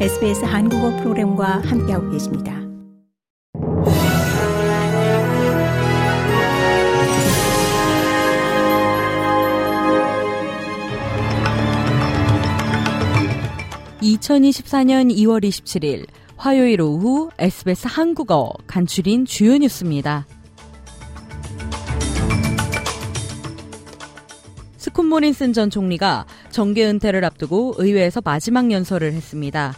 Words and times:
SBS 0.00 0.44
한국어 0.44 0.90
프로그램과 0.96 1.62
함께하고 1.64 2.10
계십니다. 2.10 2.52
(2024년 14.02 15.14
2월 15.14 15.44
27일) 15.44 16.08
화요일 16.36 16.80
오후 16.80 17.30
SBS 17.38 17.86
한국어 17.88 18.52
간추린 18.66 19.24
주요 19.26 19.56
뉴스입니다. 19.56 20.26
스콧 24.76 25.06
모린슨 25.06 25.52
전 25.52 25.70
총리가 25.70 26.26
정계 26.50 26.84
은퇴를 26.84 27.24
앞두고 27.24 27.74
의회에서 27.78 28.20
마지막 28.24 28.72
연설을 28.72 29.12
했습니다. 29.12 29.72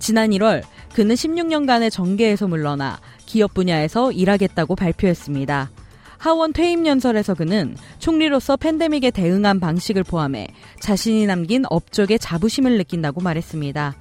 지난 0.00 0.30
1월 0.30 0.62
그는 0.94 1.14
16년간의 1.14 1.92
정계에서 1.92 2.48
물러나 2.48 2.98
기업 3.26 3.54
분야에서 3.54 4.10
일하겠다고 4.10 4.74
발표했습니다. 4.74 5.70
하원 6.18 6.52
퇴임 6.52 6.86
연설에서 6.86 7.34
그는 7.34 7.76
총리로서 7.98 8.56
팬데믹에 8.56 9.10
대응한 9.10 9.60
방식을 9.60 10.02
포함해 10.02 10.48
자신이 10.80 11.26
남긴 11.26 11.64
업적에 11.70 12.18
자부심을 12.18 12.76
느낀다고 12.78 13.20
말했습니다. 13.20 13.94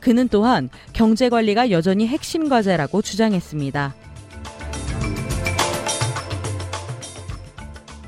그는 0.00 0.28
또한 0.28 0.68
경제 0.92 1.28
관리가 1.28 1.70
여전히 1.70 2.06
핵심 2.06 2.48
과제라고 2.48 3.00
주장했습니다. 3.00 3.94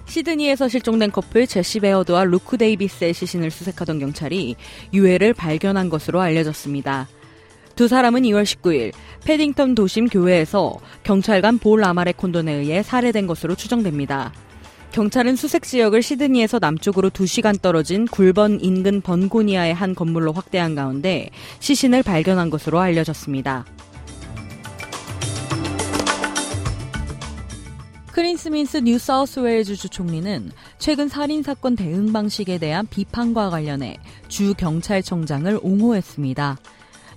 시드니에서 0.06 0.68
실종된 0.68 1.10
커플 1.10 1.46
제시 1.46 1.80
베어드와 1.80 2.24
루크 2.24 2.56
데이비스의 2.58 3.14
시신을 3.14 3.50
수색하던 3.50 3.98
경찰이 3.98 4.56
유해를 4.92 5.34
발견한 5.34 5.88
것으로 5.90 6.20
알려졌습니다. 6.20 7.08
두 7.76 7.88
사람은 7.88 8.22
2월 8.22 8.44
19일 8.44 8.92
패딩턴 9.24 9.74
도심 9.74 10.08
교외에서 10.08 10.78
경찰관 11.02 11.58
보 11.58 11.84
라마레 11.84 12.12
콘돈에 12.12 12.50
의해 12.50 12.82
살해된 12.82 13.26
것으로 13.26 13.54
추정됩니다. 13.54 14.32
경찰은 14.92 15.36
수색 15.36 15.64
지역을 15.64 16.00
시드니에서 16.00 16.58
남쪽으로 16.58 17.10
2시간 17.10 17.60
떨어진 17.60 18.06
굴번 18.06 18.60
인근 18.62 19.02
번고니아의 19.02 19.74
한 19.74 19.94
건물로 19.94 20.32
확대한 20.32 20.74
가운데 20.74 21.28
시신을 21.60 22.02
발견한 22.02 22.48
것으로 22.48 22.80
알려졌습니다. 22.80 23.66
크리스 28.12 28.50
민스 28.50 28.78
뉴사우스웨일즈 28.78 29.76
주 29.76 29.90
총리는 29.90 30.50
최근 30.78 31.08
살인사건 31.08 31.76
대응 31.76 32.14
방식에 32.14 32.56
대한 32.56 32.86
비판과 32.86 33.50
관련해 33.50 33.98
주 34.28 34.54
경찰청장을 34.54 35.60
옹호했습니다. 35.62 36.56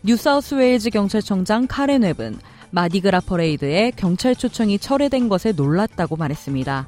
뉴사우스웨일즈 0.03 0.91
경찰청장 0.91 1.67
카렌 1.67 2.03
웹은 2.03 2.39
마디그라 2.71 3.19
퍼레이드에 3.19 3.91
경찰 3.95 4.35
초청이 4.35 4.79
철회된 4.79 5.27
것에 5.27 5.51
놀랐다고 5.51 6.15
말했습니다. 6.15 6.87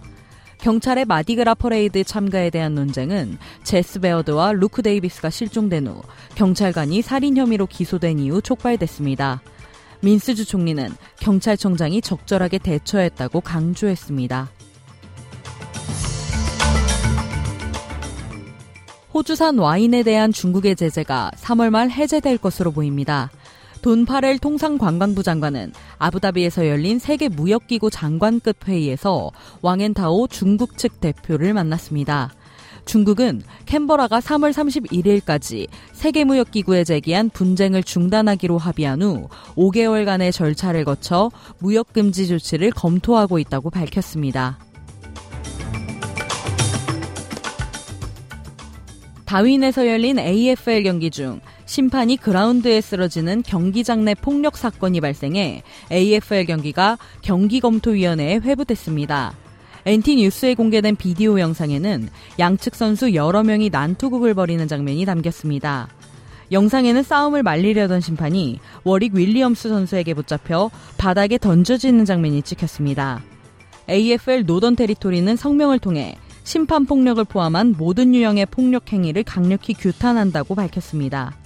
경찰의 0.59 1.05
마디그라 1.05 1.55
퍼레이드 1.55 2.03
참가에 2.03 2.49
대한 2.51 2.75
논쟁은 2.75 3.37
제스 3.63 3.99
베어드와 3.99 4.53
루크 4.53 4.81
데이비스가 4.83 5.29
실종된 5.29 5.87
후 5.87 6.03
경찰관이 6.35 7.01
살인 7.01 7.35
혐의로 7.35 7.65
기소된 7.65 8.19
이후 8.19 8.41
촉발됐습니다. 8.41 9.41
민스 10.01 10.34
주 10.34 10.45
총리는 10.45 10.89
경찰청장이 11.19 12.01
적절하게 12.01 12.59
대처했다고 12.59 13.41
강조했습니다. 13.41 14.49
호주산 19.21 19.59
와인에 19.59 20.01
대한 20.01 20.31
중국의 20.31 20.75
제재가 20.75 21.29
3월 21.35 21.69
말 21.69 21.91
해제될 21.91 22.39
것으로 22.39 22.71
보입니다. 22.71 23.29
돈 23.83 24.03
파렐 24.03 24.39
통상 24.39 24.79
관광부 24.79 25.21
장관은 25.21 25.73
아부다비에서 25.99 26.67
열린 26.67 26.97
세계 26.97 27.29
무역기구 27.29 27.91
장관급 27.91 28.67
회의에서 28.67 29.29
왕앤타오 29.61 30.25
중국 30.25 30.75
측 30.75 30.99
대표를 30.99 31.53
만났습니다. 31.53 32.31
중국은 32.85 33.43
캔버라가 33.67 34.21
3월 34.21 34.51
31일까지 34.53 35.67
세계무역기구에 35.93 36.83
제기한 36.83 37.29
분쟁을 37.29 37.83
중단하기로 37.83 38.57
합의한 38.57 39.03
후 39.03 39.29
5개월간의 39.55 40.31
절차를 40.31 40.83
거쳐 40.83 41.29
무역금지 41.59 42.25
조치를 42.27 42.71
검토하고 42.71 43.37
있다고 43.37 43.69
밝혔습니다. 43.69 44.57
다윈에서 49.31 49.87
열린 49.87 50.19
AFL 50.19 50.83
경기 50.83 51.09
중 51.09 51.39
심판이 51.65 52.17
그라운드에 52.17 52.81
쓰러지는 52.81 53.43
경기장 53.43 54.03
내 54.03 54.13
폭력 54.13 54.57
사건이 54.57 54.99
발생해 54.99 55.63
AFL 55.89 56.47
경기가 56.47 56.97
경기검토위원회에 57.21 58.39
회부됐습니다. 58.39 59.33
NT 59.85 60.17
뉴스에 60.17 60.53
공개된 60.53 60.97
비디오 60.97 61.39
영상에는 61.39 62.09
양측 62.39 62.75
선수 62.75 63.13
여러 63.13 63.41
명이 63.41 63.69
난투극을 63.69 64.33
벌이는 64.33 64.67
장면이 64.67 65.05
담겼습니다. 65.05 65.87
영상에는 66.51 67.01
싸움을 67.01 67.41
말리려던 67.41 68.01
심판이 68.01 68.59
워릭 68.83 69.15
윌리엄스 69.15 69.69
선수에게 69.69 70.13
붙잡혀 70.13 70.69
바닥에 70.97 71.37
던져지는 71.37 72.03
장면이 72.03 72.41
찍혔습니다. 72.41 73.23
AFL 73.89 74.43
노던 74.43 74.75
테리토리는 74.75 75.33
성명을 75.37 75.79
통해 75.79 76.17
심판 76.43 76.85
폭력을 76.85 77.23
포함한 77.23 77.75
모든 77.77 78.13
유형의 78.15 78.47
폭력 78.47 78.91
행위를 78.91 79.23
강력히 79.23 79.73
규탄한다고 79.73 80.55
밝혔습니다. 80.55 81.37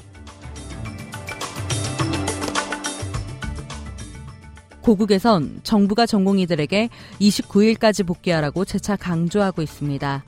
고국에선 4.82 5.62
정부가 5.64 6.06
전공의들에게 6.06 6.90
29일까지 7.20 8.06
복귀하라고 8.06 8.66
재차 8.66 8.96
강조하고 8.96 9.64
있습니다. 9.64 10.24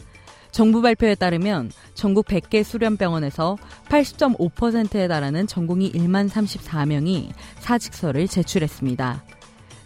정부 0.49 0.81
발표에 0.81 1.13
따르면 1.13 1.69
전국 1.93 2.25
100개 2.25 2.63
수련병원에서 2.63 3.57
80.5%에 3.89 5.07
달하는 5.07 5.45
전공의 5.45 5.91
1만 5.91 6.29
34명이 6.29 7.29
사직서를 7.59 8.27
제출했습니다. 8.27 9.23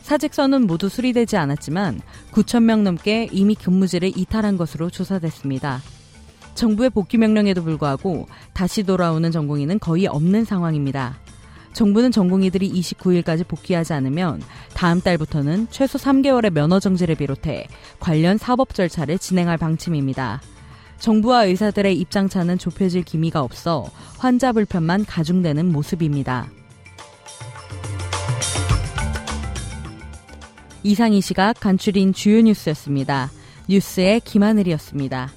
사직서는 0.02 0.68
모두 0.68 0.90
수리되지 0.90 1.38
않았지만 1.38 2.02
9천명 2.32 2.82
넘게 2.82 3.30
이미 3.32 3.56
근무지를 3.56 4.12
이탈한 4.16 4.58
것으로 4.58 4.90
조사됐습니다. 4.90 5.82
정부의 6.56 6.90
복귀 6.90 7.18
명령에도 7.18 7.64
불구하고 7.64 8.28
다시 8.54 8.84
돌아오는 8.84 9.30
전공의는 9.32 9.80
거의 9.80 10.08
없는 10.08 10.46
상황입니다. 10.46 11.18
정부는 11.74 12.12
전공의들이 12.12 12.70
29일까지 12.70 13.48
복귀하지 13.48 13.94
않으면 13.94 14.42
다음 14.74 15.00
달부터는 15.00 15.68
최소 15.70 15.98
3개월의 15.98 16.52
면허 16.52 16.80
정지를 16.80 17.16
비롯해 17.16 17.68
관련 18.00 18.38
사법 18.38 18.74
절차를 18.74 19.18
진행할 19.18 19.58
방침입니다. 19.58 20.42
정부와 21.00 21.46
의사들의 21.46 21.98
입장차는 21.98 22.58
좁혀질 22.58 23.04
기미가 23.04 23.42
없어 23.42 23.90
환자 24.18 24.52
불편만 24.52 25.06
가중되는 25.06 25.72
모습입니다. 25.72 26.50
이상 30.84 31.14
이 31.14 31.22
시각 31.22 31.60
간추린 31.60 32.14
주요 32.14 32.42
뉴스였습니다. 32.42 33.30
뉴스의 33.70 34.22
김하늘이었습니다. 34.22 35.30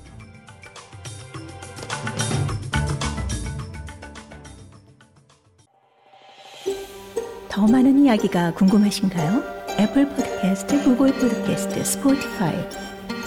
더 7.49 7.67
많은 7.67 8.05
이야기가 8.05 8.55
궁금하신가요? 8.55 9.43
애플 9.79 10.09
포드캐스트, 10.09 10.83
구글 10.83 11.13
포드캐스트, 11.13 11.85
스포티파이 11.85 12.55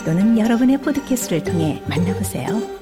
또는 0.05 0.37
여러분의 0.37 0.77
포드캐스트를 0.81 1.43
통해 1.43 1.81
만나보세요. 1.87 2.76